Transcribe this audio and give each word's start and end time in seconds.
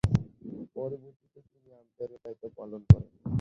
পরবর্তীতে 0.75 1.39
তিনি 1.49 1.69
আম্পায়ারের 1.79 2.19
দায়িত্ব 2.23 2.43
পালন 2.57 2.81
করেন। 2.89 3.11